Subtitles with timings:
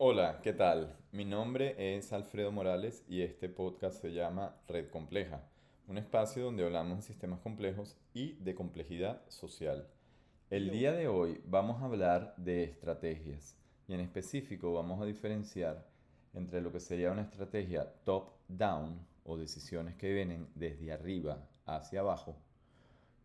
[0.00, 0.96] Hola, ¿qué tal?
[1.10, 5.42] Mi nombre es Alfredo Morales y este podcast se llama Red Compleja,
[5.88, 9.88] un espacio donde hablamos de sistemas complejos y de complejidad social.
[10.50, 13.56] El día de hoy vamos a hablar de estrategias
[13.88, 15.84] y en específico vamos a diferenciar
[16.32, 22.36] entre lo que sería una estrategia top-down o decisiones que vienen desde arriba hacia abajo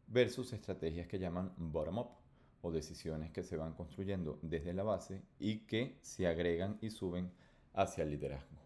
[0.08, 2.23] versus estrategias que llaman bottom-up
[2.64, 7.29] o decisiones que se van construyendo desde la base y que se agregan y suben
[7.74, 8.57] hacia el liderazgo.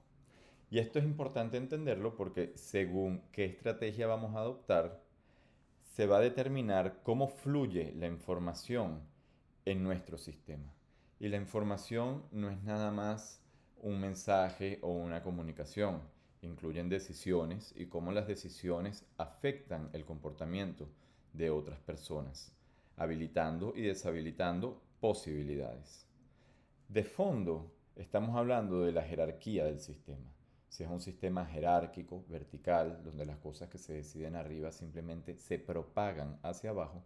[0.69, 5.01] Y esto es importante entenderlo porque según qué estrategia vamos a adoptar,
[5.81, 9.01] se va a determinar cómo fluye la información
[9.65, 10.71] en nuestro sistema.
[11.19, 13.41] Y la información no es nada más
[13.81, 16.01] un mensaje o una comunicación,
[16.43, 20.87] incluyen decisiones y cómo las decisiones afectan el comportamiento
[21.33, 22.56] de otras personas
[22.97, 26.05] habilitando y deshabilitando posibilidades.
[26.89, 30.33] De fondo, estamos hablando de la jerarquía del sistema.
[30.67, 35.59] Si es un sistema jerárquico, vertical, donde las cosas que se deciden arriba simplemente se
[35.59, 37.03] propagan hacia abajo,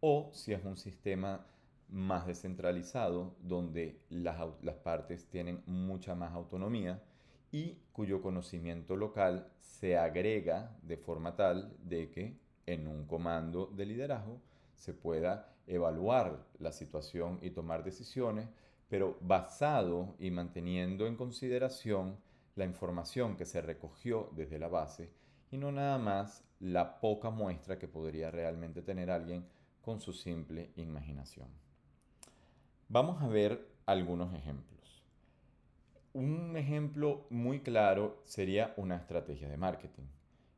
[0.00, 1.46] o si es un sistema
[1.88, 7.02] más descentralizado, donde las, las partes tienen mucha más autonomía
[7.50, 13.86] y cuyo conocimiento local se agrega de forma tal de que en un comando de
[13.86, 14.40] liderazgo
[14.82, 18.48] se pueda evaluar la situación y tomar decisiones,
[18.88, 22.16] pero basado y manteniendo en consideración
[22.56, 25.12] la información que se recogió desde la base
[25.52, 29.46] y no nada más la poca muestra que podría realmente tener alguien
[29.82, 31.46] con su simple imaginación.
[32.88, 35.04] Vamos a ver algunos ejemplos.
[36.12, 40.08] Un ejemplo muy claro sería una estrategia de marketing.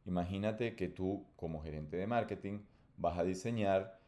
[0.06, 2.61] Imagínate que tú como gerente de marketing
[2.97, 4.03] vas a diseñar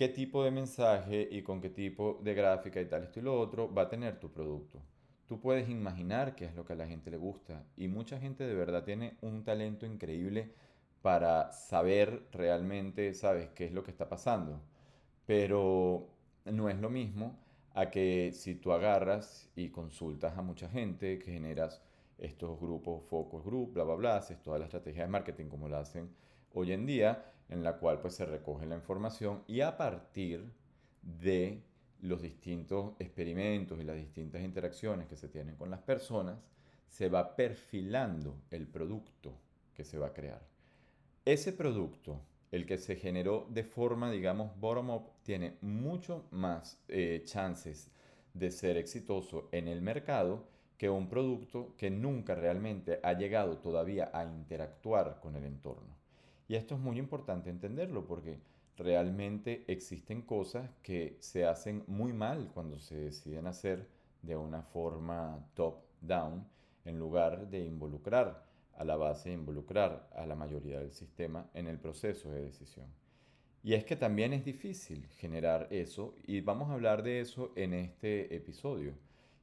[0.00, 3.38] qué tipo de mensaje y con qué tipo de gráfica y tal, esto y lo
[3.38, 4.80] otro va a tener tu producto.
[5.28, 8.46] Tú puedes imaginar qué es lo que a la gente le gusta y mucha gente
[8.46, 10.54] de verdad tiene un talento increíble
[11.02, 14.62] para saber realmente, sabes, qué es lo que está pasando.
[15.26, 16.08] Pero
[16.46, 17.38] no es lo mismo
[17.74, 21.82] a que si tú agarras y consultas a mucha gente, que generas
[22.16, 25.80] estos grupos, focus group, bla, bla, bla, haces toda la estrategia de marketing como la
[25.80, 26.08] hacen
[26.54, 30.50] hoy en día, en la cual pues se recoge la información y a partir
[31.02, 31.62] de
[32.00, 36.38] los distintos experimentos y las distintas interacciones que se tienen con las personas,
[36.88, 39.38] se va perfilando el producto
[39.74, 40.42] que se va a crear.
[41.24, 47.90] Ese producto, el que se generó de forma, digamos, bottom-up, tiene mucho más eh, chances
[48.34, 54.10] de ser exitoso en el mercado que un producto que nunca realmente ha llegado todavía
[54.14, 55.99] a interactuar con el entorno.
[56.50, 58.40] Y esto es muy importante entenderlo porque
[58.76, 63.86] realmente existen cosas que se hacen muy mal cuando se deciden hacer
[64.22, 66.44] de una forma top-down
[66.84, 68.44] en lugar de involucrar
[68.74, 72.88] a la base, involucrar a la mayoría del sistema en el proceso de decisión.
[73.62, 77.74] Y es que también es difícil generar eso y vamos a hablar de eso en
[77.74, 78.94] este episodio.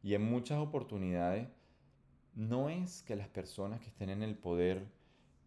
[0.04, 1.48] Y en muchas oportunidades
[2.36, 4.90] no es que las personas que estén en el poder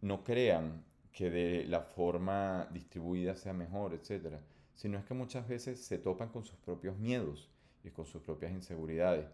[0.01, 4.35] no crean que de la forma distribuida sea mejor, etc.
[4.73, 7.49] Sino es que muchas veces se topan con sus propios miedos
[7.83, 9.27] y con sus propias inseguridades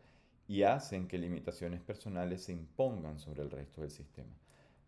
[0.47, 4.33] y hacen que limitaciones personales se impongan sobre el resto del sistema.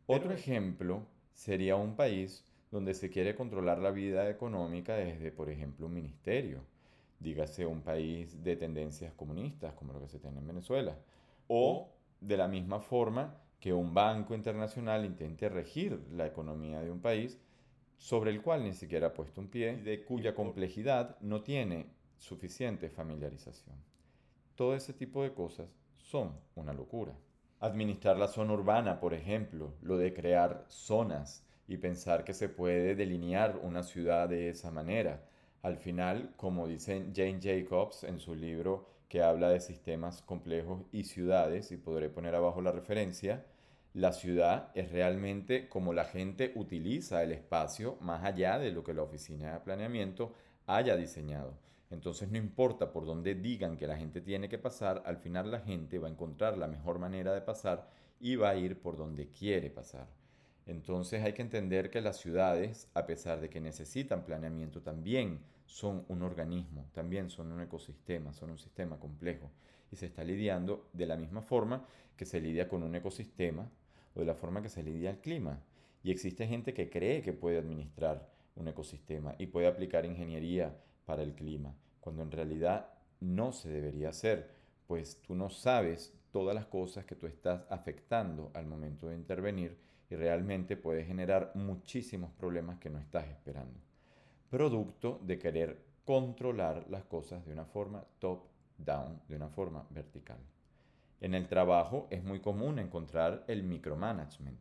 [0.08, 5.88] Otro ejemplo sería un país donde se quiere controlar la vida económica desde, por ejemplo,
[5.88, 6.62] un ministerio.
[7.20, 10.98] Dígase un país de tendencias comunistas, como lo que se tiene en Venezuela.
[11.48, 11.92] O
[12.22, 17.40] de la misma forma que un banco internacional intente regir la economía de un país
[17.98, 21.88] sobre el cual ni siquiera ha puesto un pie, de cuya complejidad no tiene
[22.18, 23.76] suficiente familiarización.
[24.56, 27.14] Todo ese tipo de cosas son una locura.
[27.60, 32.96] Administrar la zona urbana, por ejemplo, lo de crear zonas y pensar que se puede
[32.96, 35.26] delinear una ciudad de esa manera.
[35.62, 41.04] Al final, como dice Jane Jacobs en su libro que habla de sistemas complejos y
[41.04, 43.44] ciudades, y podré poner abajo la referencia,
[43.94, 48.94] la ciudad es realmente como la gente utiliza el espacio más allá de lo que
[48.94, 50.34] la oficina de planeamiento
[50.68, 51.58] haya diseñado.
[51.90, 55.62] Entonces no importa por dónde digan que la gente tiene que pasar, al final la
[55.62, 57.90] gente va a encontrar la mejor manera de pasar
[58.20, 60.08] y va a ir por donde quiere pasar.
[60.68, 66.04] Entonces hay que entender que las ciudades, a pesar de que necesitan planeamiento, también son
[66.08, 69.52] un organismo, también son un ecosistema, son un sistema complejo.
[69.92, 71.86] Y se está lidiando de la misma forma
[72.18, 73.70] que se lidia con un ecosistema
[74.16, 75.62] o de la forma que se lidia el clima.
[76.04, 80.76] Y existe gente que cree que puede administrar un ecosistema y puede aplicar ingeniería
[81.06, 82.90] para el clima, cuando en realidad
[83.20, 84.50] no se debería hacer,
[84.88, 89.78] pues tú no sabes todas las cosas que tú estás afectando al momento de intervenir
[90.10, 93.80] y realmente puede generar muchísimos problemas que no estás esperando.
[94.50, 100.40] Producto de querer controlar las cosas de una forma top-down, de una forma vertical.
[101.22, 104.58] En el trabajo es muy común encontrar el micromanagement,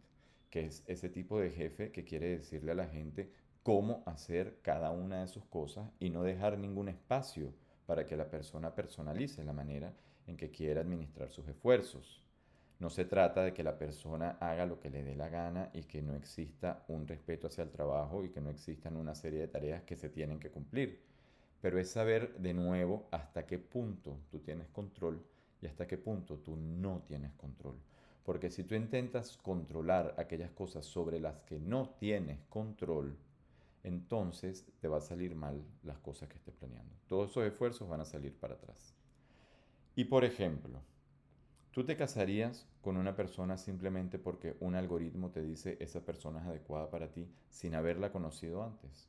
[0.50, 3.32] que es ese tipo de jefe que quiere decirle a la gente
[3.62, 7.54] cómo hacer cada una de sus cosas y no dejar ningún espacio
[7.86, 9.94] para que la persona personalice la manera
[10.26, 12.22] en que quiere administrar sus esfuerzos.
[12.78, 15.82] No se trata de que la persona haga lo que le dé la gana y
[15.82, 19.48] que no exista un respeto hacia el trabajo y que no existan una serie de
[19.48, 21.02] tareas que se tienen que cumplir.
[21.60, 25.20] Pero es saber de nuevo hasta qué punto tú tienes control
[25.60, 27.74] y hasta qué punto tú no tienes control.
[28.24, 33.16] Porque si tú intentas controlar aquellas cosas sobre las que no tienes control,
[33.82, 36.94] entonces te va a salir mal las cosas que estés planeando.
[37.08, 38.94] Todos esos esfuerzos van a salir para atrás.
[39.96, 40.80] Y por ejemplo,
[41.72, 46.46] tú te casarías con una persona simplemente porque un algoritmo te dice esa persona es
[46.46, 49.08] adecuada para ti sin haberla conocido antes.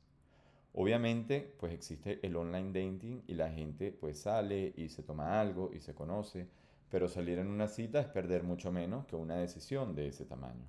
[0.72, 5.70] Obviamente, pues existe el online dating y la gente pues sale y se toma algo
[5.74, 6.48] y se conoce,
[6.88, 10.68] pero salir en una cita es perder mucho menos que una decisión de ese tamaño.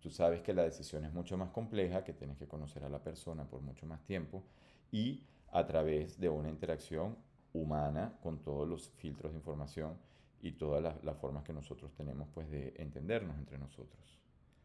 [0.00, 3.02] Tú sabes que la decisión es mucho más compleja, que tienes que conocer a la
[3.02, 4.44] persona por mucho más tiempo
[4.92, 7.16] y a través de una interacción
[7.52, 9.96] humana con todos los filtros de información
[10.42, 14.18] y todas las, formas que nosotros tenemos pues de entendernos entre nosotros.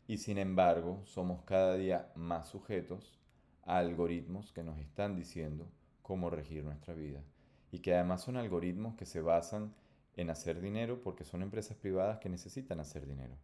[0.07, 3.19] Y sin embargo, somos cada día más sujetos
[3.63, 5.68] a algoritmos que nos están diciendo
[6.01, 7.22] cómo regir nuestra vida
[7.72, 9.74] y que además son algoritmos que se basan
[10.16, 13.36] en hacer dinero porque son empresas privadas que necesitan hacer dinero.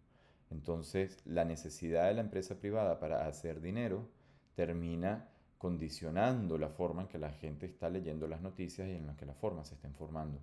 [0.51, 4.07] Entonces, la necesidad de la empresa privada para hacer dinero
[4.55, 9.15] termina condicionando la forma en que la gente está leyendo las noticias y en la
[9.15, 10.39] que la forma se está informando.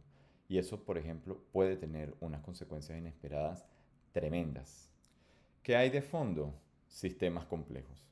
[0.49, 3.67] Y eso, por ejemplo, puede tener unas consecuencias inesperadas
[4.13, 4.91] tremendas.
[5.63, 6.55] ¿Qué hay de fondo?
[6.89, 8.07] Sistemas complejos.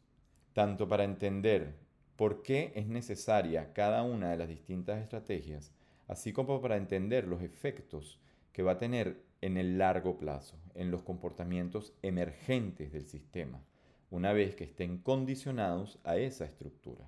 [0.53, 1.75] Tanto para entender
[2.17, 5.73] por qué es necesaria cada una de las distintas estrategias,
[6.09, 8.21] así como para entender los efectos
[8.53, 13.63] que va a tener en el largo plazo, en los comportamientos emergentes del sistema,
[14.11, 17.07] una vez que estén condicionados a esa estructura.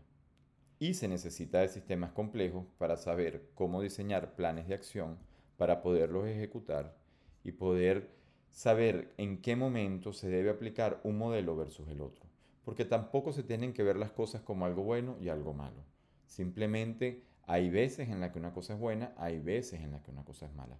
[0.78, 5.18] Y se necesita de sistemas complejos para saber cómo diseñar planes de acción
[5.56, 6.94] para poderlos ejecutar
[7.42, 8.10] y poder
[8.48, 12.24] saber en qué momento se debe aplicar un modelo versus el otro.
[12.64, 15.82] Porque tampoco se tienen que ver las cosas como algo bueno y algo malo.
[16.26, 20.10] Simplemente hay veces en las que una cosa es buena, hay veces en las que
[20.10, 20.78] una cosa es mala.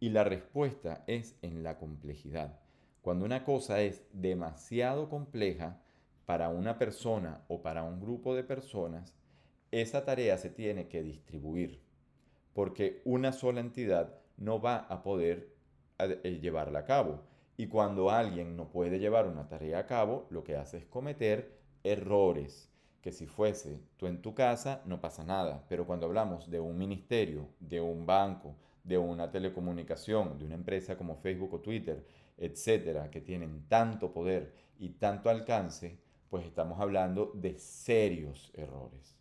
[0.00, 2.58] Y la respuesta es en la complejidad.
[3.02, 5.80] Cuando una cosa es demasiado compleja
[6.26, 9.16] para una persona o para un grupo de personas,
[9.70, 11.80] esa tarea se tiene que distribuir,
[12.54, 15.54] porque una sola entidad no va a poder
[15.98, 17.20] eh, llevarla a cabo.
[17.56, 21.58] Y cuando alguien no puede llevar una tarea a cabo, lo que hace es cometer
[21.82, 22.70] errores,
[23.02, 26.78] que si fuese tú en tu casa no pasa nada, pero cuando hablamos de un
[26.78, 28.54] ministerio, de un banco,
[28.84, 32.04] de una telecomunicación, de una empresa como Facebook o Twitter,
[32.36, 35.98] etcétera, que tienen tanto poder y tanto alcance,
[36.30, 39.17] pues estamos hablando de serios errores.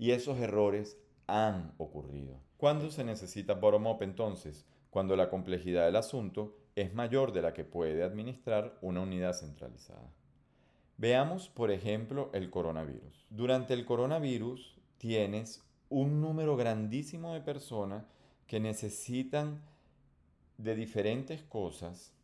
[0.00, 2.40] Y esos errores han ocurrido.
[2.56, 4.64] ¿Cuándo se necesita bottom-up entonces?
[4.88, 10.10] Cuando la complejidad del asunto es mayor de la que puede administrar una unidad centralizada.
[10.96, 13.26] Veamos, por ejemplo, el coronavirus.
[13.28, 18.06] Durante el coronavirus tienes un número grandísimo de personas
[18.46, 19.60] que necesitan
[20.56, 22.14] de diferentes cosas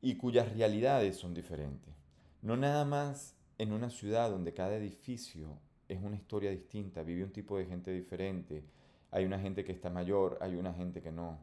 [0.00, 1.92] y cuyas realidades son diferentes.
[2.40, 7.32] No nada más en una ciudad donde cada edificio es una historia distinta, vive un
[7.32, 8.64] tipo de gente diferente,
[9.10, 11.38] hay una gente que está mayor, hay una gente que no.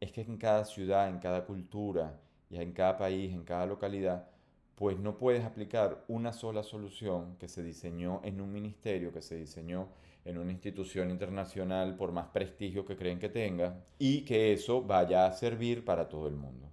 [0.00, 4.28] Es que en cada ciudad, en cada cultura y en cada país, en cada localidad,
[4.74, 9.36] pues no puedes aplicar una sola solución que se diseñó en un ministerio, que se
[9.36, 9.88] diseñó
[10.24, 15.26] en una institución internacional por más prestigio que creen que tenga y que eso vaya
[15.26, 16.70] a servir para todo el mundo.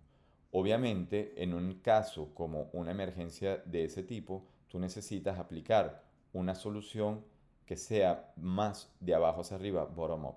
[0.51, 7.23] Obviamente, en un caso como una emergencia de ese tipo, tú necesitas aplicar una solución
[7.65, 10.35] que sea más de abajo hacia arriba, bottom up.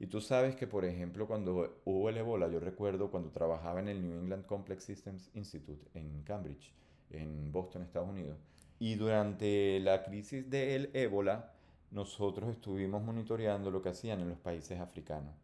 [0.00, 3.88] Y tú sabes que, por ejemplo, cuando hubo el ébola, yo recuerdo cuando trabajaba en
[3.88, 6.72] el New England Complex Systems Institute en Cambridge,
[7.10, 8.36] en Boston, Estados Unidos,
[8.80, 11.52] y durante la crisis del ébola,
[11.92, 15.34] nosotros estuvimos monitoreando lo que hacían en los países africanos.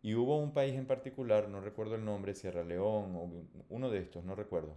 [0.00, 3.30] Y hubo un país en particular, no recuerdo el nombre, Sierra León o
[3.68, 4.76] uno de estos, no recuerdo,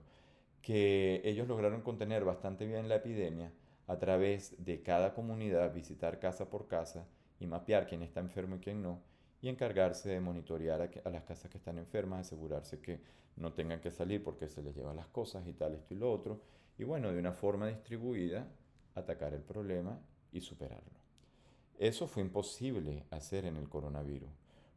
[0.63, 3.51] que ellos lograron contener bastante bien la epidemia
[3.87, 7.07] a través de cada comunidad, visitar casa por casa
[7.39, 9.01] y mapear quién está enfermo y quién no,
[9.41, 12.99] y encargarse de monitorear a, las casas que están enfermas, asegurarse que
[13.35, 16.11] no tengan que salir porque se les llevan las cosas y tal, esto y lo
[16.11, 16.41] otro.
[16.77, 18.47] Y bueno, de una forma distribuida,
[18.95, 19.99] atacar el problema
[20.31, 20.97] y superarlo.
[21.77, 24.29] Eso fue imposible hacer en el coronavirus,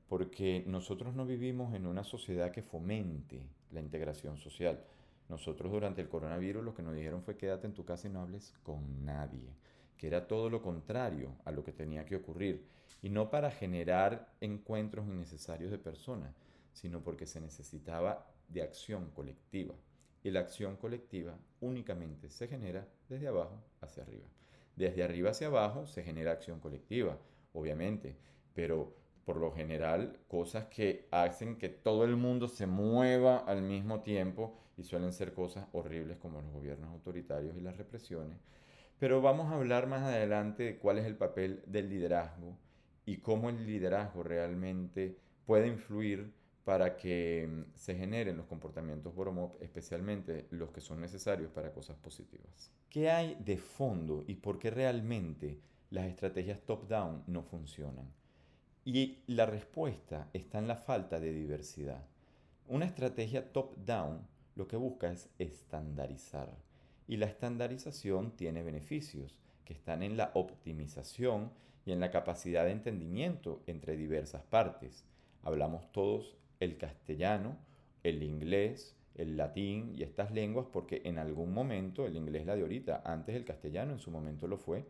[0.09, 4.85] porque nosotros no vivimos en una sociedad que fomente la integración social.
[5.31, 8.21] Nosotros durante el coronavirus lo que nos dijeron fue quédate en tu casa y no
[8.21, 9.55] hables con nadie,
[9.97, 12.67] que era todo lo contrario a lo que tenía que ocurrir,
[13.01, 16.35] y no para generar encuentros innecesarios de personas,
[16.73, 19.77] sino porque se necesitaba de acción colectiva.
[20.25, 24.27] Y la acción colectiva únicamente se genera desde abajo hacia arriba.
[24.75, 27.17] Desde arriba hacia abajo se genera acción colectiva,
[27.53, 28.17] obviamente,
[28.53, 34.01] pero por lo general cosas que hacen que todo el mundo se mueva al mismo
[34.01, 38.39] tiempo y suelen ser cosas horribles como los gobiernos autoritarios y las represiones.
[38.99, 42.57] Pero vamos a hablar más adelante de cuál es el papel del liderazgo
[43.05, 46.33] y cómo el liderazgo realmente puede influir
[46.65, 51.99] para que mm, se generen los comportamientos bottom-up, especialmente los que son necesarios para cosas
[51.99, 52.73] positivas.
[52.89, 55.61] ¿Qué hay de fondo y por qué realmente
[55.91, 58.11] las estrategias top-down no funcionan?
[58.87, 62.03] Y la respuesta está en la falta de diversidad.
[62.67, 64.27] Una estrategia top-down
[64.61, 66.55] lo que busca es estandarizar.
[67.09, 71.51] Y la estandarización tiene beneficios que están en la optimización
[71.87, 75.07] y en la capacidad de entendimiento entre diversas partes.
[75.43, 77.57] Hablamos todos el castellano,
[78.03, 82.61] el inglés, el latín y estas lenguas porque en algún momento el inglés la de
[82.61, 84.85] ahorita, antes el castellano en su momento lo fue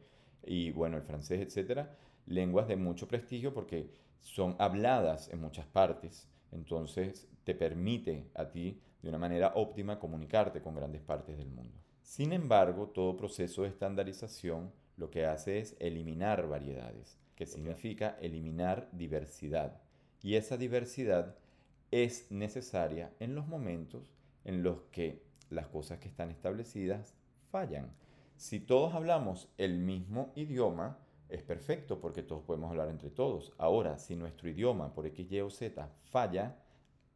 [0.45, 1.97] y bueno, el francés, etcétera,
[2.27, 3.89] lenguas de mucho prestigio porque
[4.21, 10.61] son habladas en muchas partes, entonces te permite a ti de una manera óptima comunicarte
[10.61, 11.78] con grandes partes del mundo.
[12.02, 18.88] Sin embargo, todo proceso de estandarización lo que hace es eliminar variedades, que significa eliminar
[18.92, 19.80] diversidad.
[20.23, 21.37] Y esa diversidad
[21.90, 24.12] es necesaria en los momentos
[24.45, 27.14] en los que las cosas que están establecidas
[27.50, 27.90] fallan.
[28.37, 33.52] Si todos hablamos el mismo idioma, es perfecto porque todos podemos hablar entre todos.
[33.59, 36.57] Ahora, si nuestro idioma por X, Y o Z falla,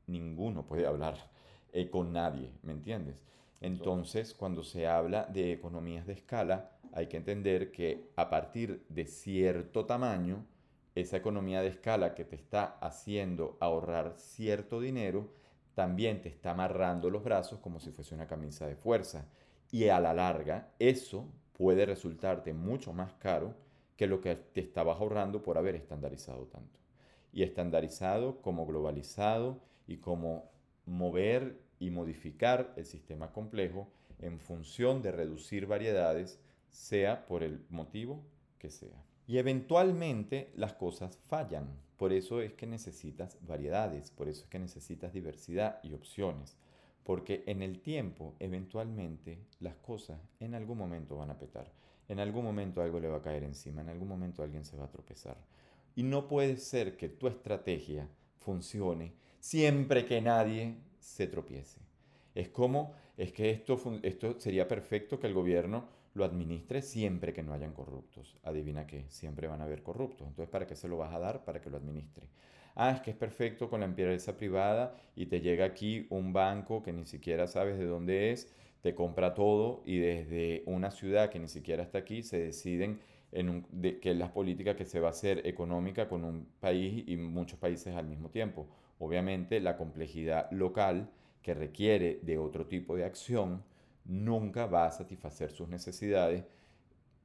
[0.07, 1.34] ninguno puede hablar
[1.75, 3.25] eh, con nadie, ¿me entiendes?
[3.61, 9.07] Entonces, cuando se habla de economías de escala, hay que entender que a partir de
[9.07, 10.47] cierto tamaño,
[10.95, 15.33] esa economía de escala que te está haciendo ahorrar cierto dinero,
[15.75, 19.27] también te está amarrando los brazos como si fuese una camisa de fuerza.
[19.73, 23.57] Y a la larga, eso puede resultarte mucho más caro
[23.97, 26.79] que lo que te estabas ahorrando por haber estandarizado tanto.
[27.33, 30.53] Y estandarizado como globalizado y como
[30.87, 33.89] mover y modificar el sistema complejo
[34.21, 36.39] en función de reducir variedades,
[36.71, 38.23] sea por el motivo
[38.59, 39.05] que sea.
[39.27, 41.69] Y eventualmente las cosas fallan.
[41.97, 46.57] Por eso es que necesitas variedades, por eso es que necesitas diversidad y opciones.
[47.05, 51.71] Porque en el tiempo, eventualmente, las cosas en algún momento van a petar.
[52.09, 54.85] En algún momento algo le va a caer encima, en algún momento alguien se va
[54.85, 55.37] a tropezar.
[55.95, 61.81] Y no puede ser que tu estrategia funcione siempre que nadie se tropiece.
[62.35, 67.43] Es como, es que esto, esto sería perfecto que el gobierno lo administre siempre que
[67.43, 68.37] no hayan corruptos.
[68.43, 70.27] Adivina qué, siempre van a haber corruptos.
[70.27, 71.45] Entonces, ¿para qué se lo vas a dar?
[71.45, 72.29] Para que lo administre.
[72.75, 76.83] Ah, es que es perfecto con la empresa privada y te llega aquí un banco
[76.83, 81.39] que ni siquiera sabes de dónde es, te compra todo y desde una ciudad que
[81.39, 82.99] ni siquiera está aquí se deciden
[83.31, 86.47] en un, de, que es la política que se va a hacer económica con un
[86.61, 88.67] país y muchos países al mismo tiempo.
[88.99, 91.11] Obviamente la complejidad local
[91.43, 93.63] que requiere de otro tipo de acción
[94.05, 96.45] nunca va a satisfacer sus necesidades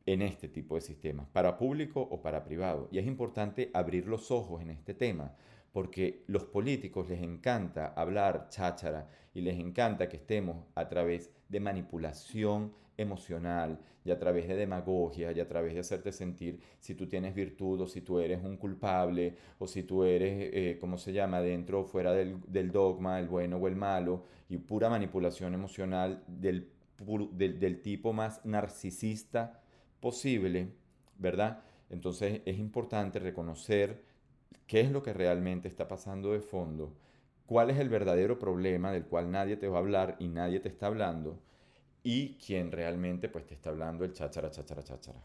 [0.06, 2.90] en este tipo de sistemas, para público o para privado.
[2.92, 5.36] Y es importante abrir los ojos en este tema,
[5.72, 11.60] porque los políticos les encanta hablar cháchara y les encanta que estemos a través de
[11.60, 17.08] manipulación emocional y a través de demagogia y a través de hacerte sentir si tú
[17.08, 21.13] tienes virtud o si tú eres un culpable o si tú eres, eh, ¿cómo se
[21.13, 25.53] llama?, dentro o fuera del, del, dogma, el bueno o el malo y pura manipulación
[25.53, 26.70] emocional del,
[27.32, 29.62] del, del tipo más narcisista
[30.00, 30.70] posible,
[31.18, 31.62] ¿verdad?
[31.89, 34.03] Entonces es importante reconocer
[34.68, 36.94] qué es lo que realmente está pasando de fondo,
[37.46, 40.70] cuál es el verdadero problema del cual nadie te va a hablar y nadie te
[40.70, 41.39] está hablando
[42.03, 45.20] y quién realmente pues te está hablando el cháchara, cháchara, cháchara.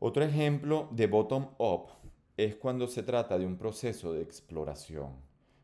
[0.00, 1.88] Otro ejemplo de bottom up
[2.36, 5.12] es cuando se trata de un proceso de exploración,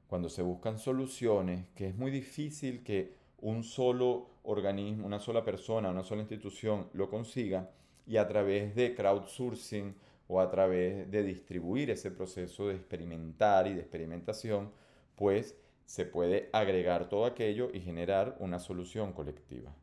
[0.09, 5.91] cuando se buscan soluciones que es muy difícil que un solo organismo, una sola persona,
[5.91, 7.71] una sola institución lo consiga
[8.07, 9.95] y a través de crowdsourcing
[10.29, 14.73] o a través de distribuir ese proceso de experimentar y de experimentación,
[15.17, 19.75] pues se puede agregar todo aquello y generar una solución colectiva.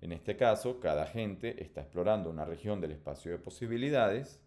[0.00, 4.40] En este caso, cada agente está explorando una región del espacio de posibilidades,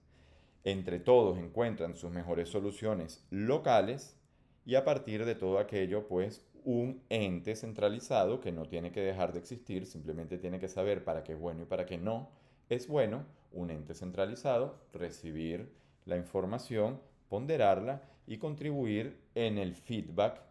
[0.63, 4.17] entre todos encuentran sus mejores soluciones locales
[4.65, 9.33] y a partir de todo aquello, pues un ente centralizado que no tiene que dejar
[9.33, 12.29] de existir, simplemente tiene que saber para qué es bueno y para qué no
[12.69, 15.69] es bueno, un ente centralizado, recibir
[16.05, 20.41] la información, ponderarla y contribuir en el feedback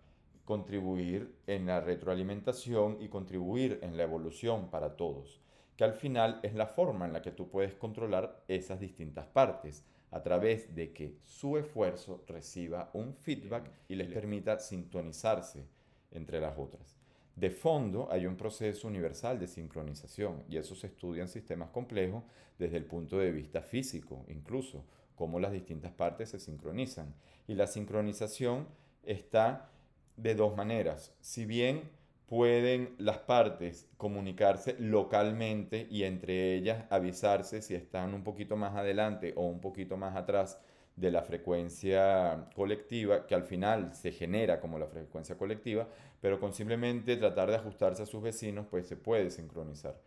[0.53, 5.41] contribuir en la retroalimentación y contribuir en la evolución para todos,
[5.79, 9.83] que al final es la forma en la que tú puedes controlar esas distintas partes,
[10.11, 15.65] a través de que su esfuerzo reciba un feedback y les permita sintonizarse
[16.11, 16.99] entre las otras.
[17.35, 22.25] De fondo hay un proceso universal de sincronización y eso se estudia en sistemas complejos
[22.59, 27.15] desde el punto de vista físico, incluso cómo las distintas partes se sincronizan.
[27.47, 28.69] Y la sincronización
[29.03, 29.72] está
[30.17, 31.15] de dos maneras.
[31.21, 31.91] Si bien
[32.27, 39.35] pueden las partes comunicarse localmente y entre ellas avisarse si están un poquito más adelante
[39.37, 40.59] o un poquito más atrás
[40.97, 45.89] de la frecuencia colectiva, que al final se genera como la frecuencia colectiva,
[46.21, 50.01] pero con simplemente tratar de ajustarse a sus vecinos, pues se puede sincronizar.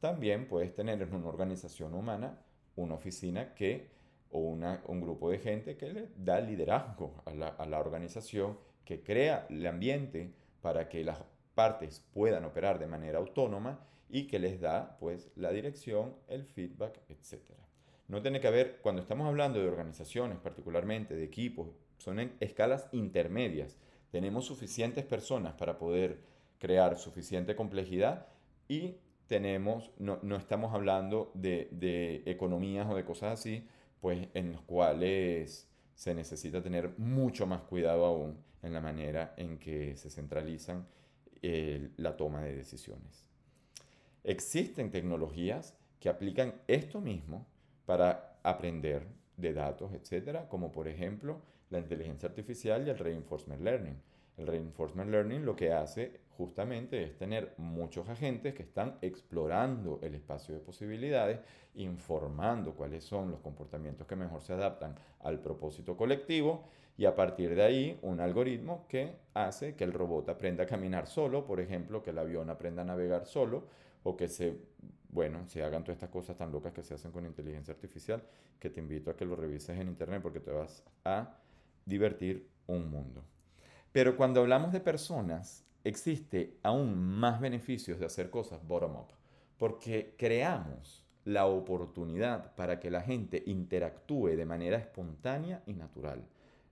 [0.00, 2.38] También puedes tener en una organización humana
[2.76, 3.88] una oficina que,
[4.32, 8.58] o un grupo de gente que le da liderazgo a la, a la organización
[8.90, 11.22] que crea el ambiente para que las
[11.54, 13.78] partes puedan operar de manera autónoma
[14.08, 17.38] y que les da pues la dirección, el feedback, etc.
[18.08, 21.68] No tiene que haber, cuando estamos hablando de organizaciones, particularmente de equipos,
[21.98, 23.78] son escalas intermedias.
[24.10, 26.18] Tenemos suficientes personas para poder
[26.58, 28.26] crear suficiente complejidad
[28.66, 28.96] y
[29.28, 33.68] tenemos, no, no estamos hablando de, de, economías o de cosas así,
[34.00, 35.69] pues en los cuales
[36.00, 40.86] se necesita tener mucho más cuidado aún en la manera en que se centralizan
[41.42, 43.26] eh, la toma de decisiones.
[44.24, 47.46] Existen tecnologías que aplican esto mismo
[47.84, 54.00] para aprender de datos, etcétera, como por ejemplo la inteligencia artificial y el reinforcement learning.
[54.40, 60.14] El reinforcement learning lo que hace justamente es tener muchos agentes que están explorando el
[60.14, 61.40] espacio de posibilidades,
[61.74, 66.64] informando cuáles son los comportamientos que mejor se adaptan al propósito colectivo
[66.96, 71.06] y a partir de ahí un algoritmo que hace que el robot aprenda a caminar
[71.06, 73.64] solo, por ejemplo, que el avión aprenda a navegar solo
[74.04, 74.56] o que se,
[75.10, 78.22] bueno, se hagan todas estas cosas tan locas que se hacen con inteligencia artificial,
[78.58, 81.36] que te invito a que lo revises en internet porque te vas a
[81.84, 83.22] divertir un mundo.
[83.92, 89.12] Pero cuando hablamos de personas, existe aún más beneficios de hacer cosas bottom-up,
[89.58, 96.24] porque creamos la oportunidad para que la gente interactúe de manera espontánea y natural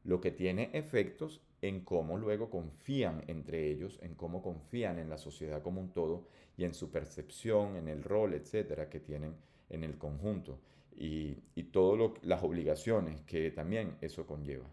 [0.05, 5.19] lo que tiene efectos en cómo luego confían entre ellos, en cómo confían en la
[5.19, 6.25] sociedad como un todo
[6.57, 9.35] y en su percepción, en el rol, etcétera, que tienen
[9.69, 10.61] en el conjunto
[10.97, 14.67] y, y todas las obligaciones que también eso conlleva.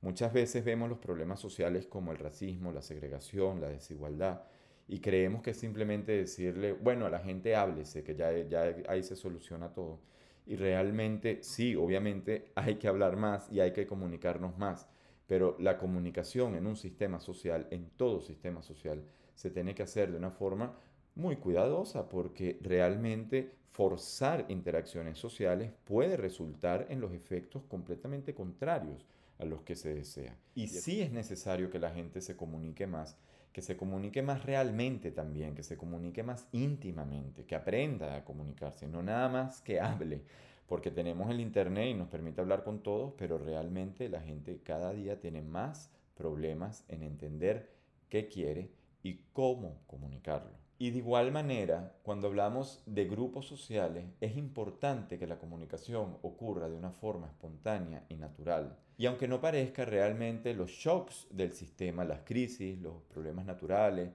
[0.00, 4.42] Muchas veces vemos los problemas sociales como el racismo, la segregación, la desigualdad,
[4.86, 9.16] y creemos que simplemente decirle, bueno, a la gente háblese, que ya, ya ahí se
[9.16, 10.00] soluciona todo.
[10.46, 14.88] Y realmente sí, obviamente hay que hablar más y hay que comunicarnos más,
[15.26, 19.02] pero la comunicación en un sistema social, en todo sistema social,
[19.34, 20.74] se tiene que hacer de una forma
[21.16, 29.04] muy cuidadosa porque realmente forzar interacciones sociales puede resultar en los efectos completamente contrarios
[29.38, 30.36] a los que se desea.
[30.54, 33.16] Y sí es necesario que la gente se comunique más,
[33.52, 38.86] que se comunique más realmente también, que se comunique más íntimamente, que aprenda a comunicarse,
[38.86, 40.22] no nada más que hable,
[40.66, 44.92] porque tenemos el Internet y nos permite hablar con todos, pero realmente la gente cada
[44.92, 47.70] día tiene más problemas en entender
[48.08, 48.70] qué quiere
[49.02, 50.67] y cómo comunicarlo.
[50.80, 56.68] Y de igual manera, cuando hablamos de grupos sociales, es importante que la comunicación ocurra
[56.68, 58.78] de una forma espontánea y natural.
[58.96, 64.10] Y aunque no parezca realmente los shocks del sistema, las crisis, los problemas naturales,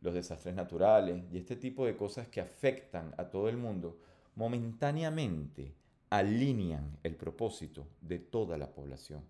[0.00, 3.98] los desastres naturales y este tipo de cosas que afectan a todo el mundo,
[4.34, 5.74] momentáneamente
[6.08, 9.24] alinean el propósito de toda la población.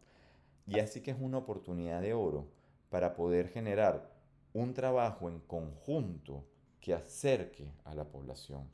[0.65, 2.47] Y así que es una oportunidad de oro
[2.89, 4.13] para poder generar
[4.53, 6.45] un trabajo en conjunto
[6.81, 8.69] que acerque a la población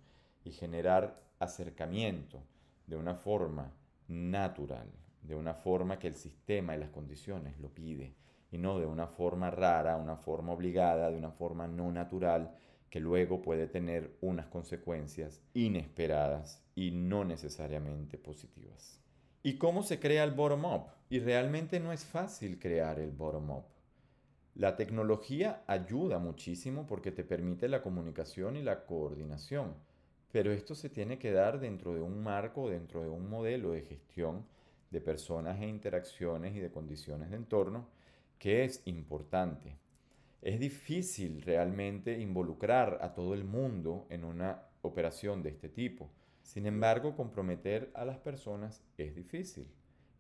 [0.45, 2.43] y generar acercamiento
[2.87, 3.73] de una forma
[4.09, 4.89] natural,
[5.23, 8.15] de una forma que el sistema y las condiciones lo pide,
[8.51, 12.55] y no de una forma rara, una forma obligada, de una forma no natural,
[12.89, 19.01] que luego puede tener unas consecuencias inesperadas y no necesariamente positivas.
[19.43, 20.87] ¿Y cómo se crea el bottom-up?
[21.11, 23.65] Y realmente no es fácil crear el bottom-up.
[24.57, 29.75] La tecnología ayuda muchísimo porque te permite la comunicación y la coordinación,
[30.31, 33.83] pero esto se tiene que dar dentro de un marco, dentro de un modelo de
[33.83, 34.47] gestión
[34.93, 37.89] de personas e interacciones y de condiciones de entorno
[38.39, 39.77] que es importante.
[40.41, 46.13] Es difícil realmente involucrar a todo el mundo en una operación de este tipo.
[46.45, 49.67] Sin embargo, comprometer a las personas es difícil.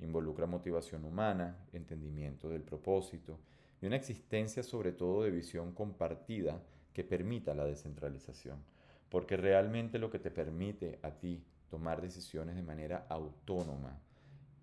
[0.00, 3.38] Involucra motivación humana, entendimiento del propósito
[3.84, 6.58] y una existencia sobre todo de visión compartida
[6.94, 8.64] que permita la descentralización.
[9.10, 14.00] Porque realmente lo que te permite a ti tomar decisiones de manera autónoma,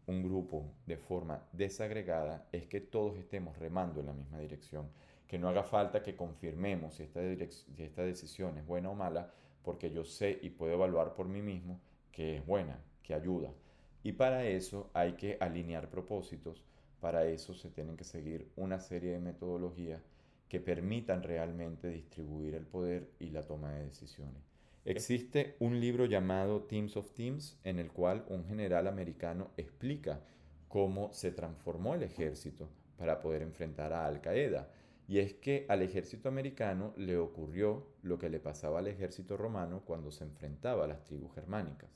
[0.08, 4.90] un grupo de forma desagregada, es que todos estemos remando en la misma dirección.
[5.28, 9.32] Que no haga falta que confirmemos si esta, si esta decisión es buena o mala,
[9.62, 11.80] porque yo sé y puedo evaluar por mí mismo
[12.12, 13.54] que es buena, que ayuda.
[14.02, 16.64] Y para eso hay que alinear propósitos,
[17.02, 20.02] para eso se tienen que seguir una serie de metodologías
[20.48, 24.42] que permitan realmente distribuir el poder y la toma de decisiones.
[24.86, 30.22] Existe un libro llamado Teams of Teams en el cual un general americano explica
[30.68, 34.70] cómo se transformó el ejército para poder enfrentar a Al Qaeda
[35.08, 39.84] y es que al ejército americano le ocurrió lo que le pasaba al ejército romano
[39.86, 41.90] cuando se enfrentaba a las tribus germánicas.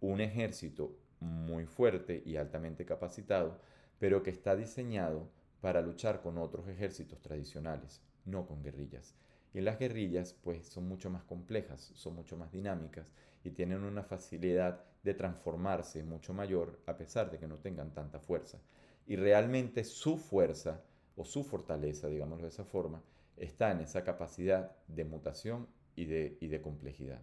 [0.00, 3.60] Un ejército muy fuerte y altamente capacitado,
[4.00, 5.28] pero que está diseñado
[5.60, 9.14] para luchar con otros ejércitos tradicionales, no con guerrillas.
[9.52, 13.12] Y las guerrillas pues son mucho más complejas, son mucho más dinámicas
[13.44, 18.20] y tienen una facilidad de transformarse mucho mayor a pesar de que no tengan tanta
[18.20, 18.58] fuerza.
[19.06, 20.82] Y realmente su fuerza
[21.16, 23.02] o su fortaleza, digámoslo de esa forma,
[23.36, 27.20] está en esa capacidad de mutación y de, y de complejidad.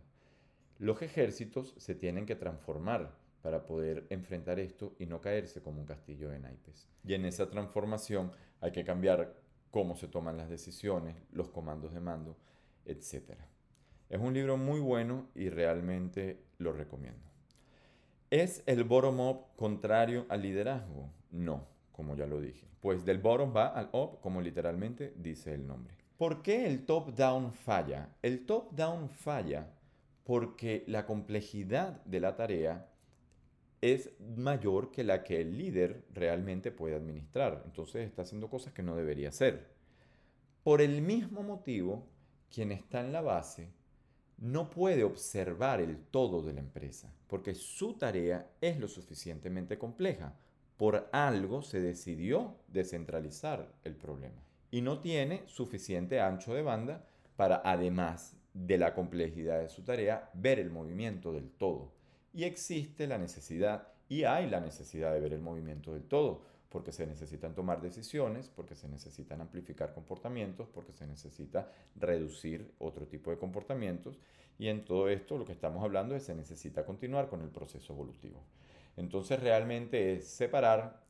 [0.77, 3.15] Los ejércitos se tienen que transformar
[3.47, 6.89] para poder enfrentar esto y no caerse como un castillo de naipes.
[7.05, 9.38] Y en esa transformación hay que cambiar
[9.71, 12.36] cómo se toman las decisiones, los comandos de mando,
[12.83, 13.36] etc.
[14.10, 17.25] Es un libro muy bueno y realmente lo recomiendo.
[18.31, 21.10] ¿Es el bottom-up contrario al liderazgo?
[21.31, 22.67] No, como ya lo dije.
[22.81, 25.95] Pues del bottom va al up, como literalmente dice el nombre.
[26.17, 28.10] ¿Por qué el top-down falla?
[28.21, 29.71] El top-down falla
[30.25, 32.89] porque la complejidad de la tarea
[33.81, 37.63] es mayor que la que el líder realmente puede administrar.
[37.65, 39.67] Entonces está haciendo cosas que no debería hacer.
[40.63, 42.07] Por el mismo motivo,
[42.53, 43.71] quien está en la base
[44.37, 50.35] no puede observar el todo de la empresa, porque su tarea es lo suficientemente compleja
[50.77, 57.61] por algo se decidió descentralizar el problema y no tiene suficiente ancho de banda para,
[57.65, 61.93] además de la complejidad de su tarea, ver el movimiento del todo.
[62.33, 66.91] Y existe la necesidad, y hay la necesidad de ver el movimiento del todo, porque
[66.91, 73.31] se necesitan tomar decisiones, porque se necesitan amplificar comportamientos, porque se necesita reducir otro tipo
[73.31, 74.19] de comportamientos,
[74.59, 77.49] y en todo esto lo que estamos hablando es que se necesita continuar con el
[77.49, 78.43] proceso evolutivo.
[78.95, 81.03] Entonces realmente es separar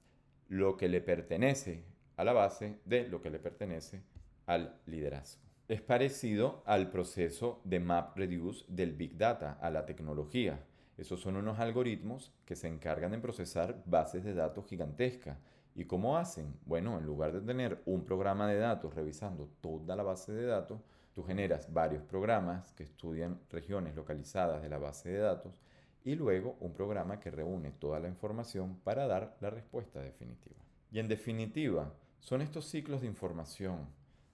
[0.49, 1.83] lo que le pertenece
[2.17, 4.01] a la base de lo que le pertenece
[4.45, 5.41] al liderazgo.
[5.67, 10.63] Es parecido al proceso de MapReduce del Big Data, a la tecnología.
[10.97, 15.37] Esos son unos algoritmos que se encargan de procesar bases de datos gigantescas.
[15.75, 16.55] ¿Y cómo hacen?
[16.65, 20.81] Bueno, en lugar de tener un programa de datos revisando toda la base de datos,
[21.13, 25.61] tú generas varios programas que estudian regiones localizadas de la base de datos
[26.03, 30.55] y luego un programa que reúne toda la información para dar la respuesta definitiva.
[30.91, 33.87] Y en definitiva, son estos ciclos de información,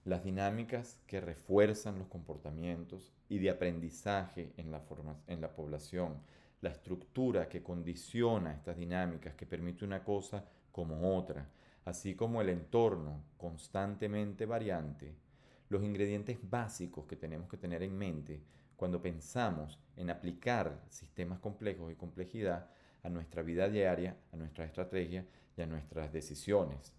[0.04, 4.82] las dinámicas que refuerzan los comportamientos y de aprendizaje en la,
[5.26, 6.22] en la población,
[6.64, 11.46] la estructura que condiciona estas dinámicas, que permite una cosa como otra,
[11.84, 15.14] así como el entorno constantemente variante,
[15.68, 18.40] los ingredientes básicos que tenemos que tener en mente
[18.76, 22.70] cuando pensamos en aplicar sistemas complejos y complejidad
[23.02, 25.26] a nuestra vida diaria, a nuestra estrategia
[25.58, 26.94] y a nuestras decisiones.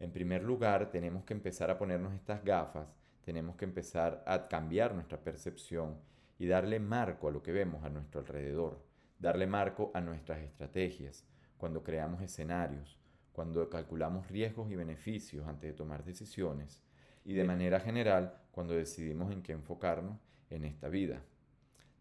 [0.00, 2.88] En primer lugar, tenemos que empezar a ponernos estas gafas,
[3.24, 5.94] tenemos que empezar a cambiar nuestra percepción
[6.40, 8.84] y darle marco a lo que vemos a nuestro alrededor,
[9.18, 11.24] darle marco a nuestras estrategias,
[11.56, 12.98] cuando creamos escenarios,
[13.32, 16.82] cuando calculamos riesgos y beneficios antes de tomar decisiones
[17.24, 20.18] y de manera general cuando decidimos en qué enfocarnos
[20.50, 21.22] en esta vida.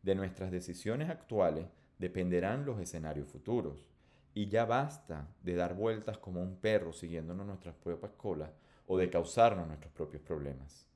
[0.02, 3.88] De nuestras decisiones actuales dependerán los escenarios futuros.
[4.34, 8.52] Y ya basta de dar vueltas como un perro siguiéndonos nuestras propias colas
[8.86, 10.88] o de causarnos nuestros propios problemas.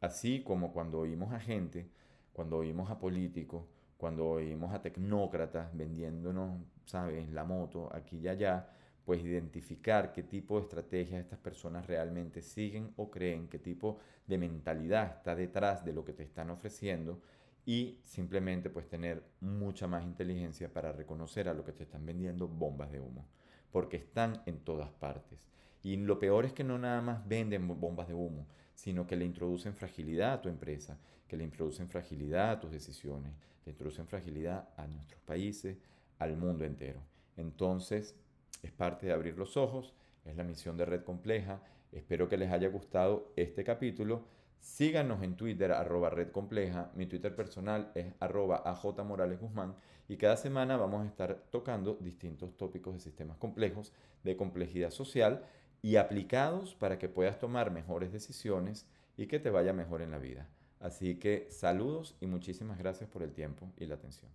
[0.00, 1.90] Así como cuando oímos a gente,
[2.32, 3.66] cuando oímos a políticos,
[4.00, 8.68] cuando oímos a tecnócratas vendiéndonos, ¿sabes?, la moto aquí y allá,
[9.04, 14.38] pues identificar qué tipo de estrategias estas personas realmente siguen o creen, qué tipo de
[14.38, 17.20] mentalidad está detrás de lo que te están ofreciendo
[17.66, 22.48] y simplemente pues tener mucha más inteligencia para reconocer a lo que te están vendiendo
[22.48, 23.26] bombas de humo,
[23.70, 25.46] porque están en todas partes.
[25.82, 28.46] Y lo peor es que no nada más venden bombas de humo,
[28.80, 33.34] sino que le introducen fragilidad a tu empresa, que le introducen fragilidad a tus decisiones,
[33.66, 35.76] le introducen fragilidad a nuestros países,
[36.18, 37.02] al mundo entero.
[37.36, 38.16] Entonces,
[38.62, 39.92] es parte de abrir los ojos,
[40.24, 41.60] es la misión de Red Compleja.
[41.92, 44.24] Espero que les haya gustado este capítulo.
[44.60, 46.90] Síganos en Twitter, arroba Red Compleja.
[46.94, 49.74] Mi Twitter personal es arroba AJ Morales Guzmán.
[50.08, 53.92] Y cada semana vamos a estar tocando distintos tópicos de sistemas complejos,
[54.24, 55.44] de complejidad social
[55.82, 60.18] y aplicados para que puedas tomar mejores decisiones y que te vaya mejor en la
[60.18, 60.48] vida.
[60.78, 64.30] Así que saludos y muchísimas gracias por el tiempo y la atención.